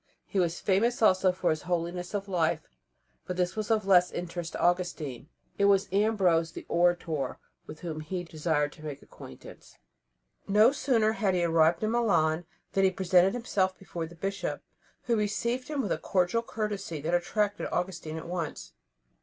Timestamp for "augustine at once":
17.71-18.73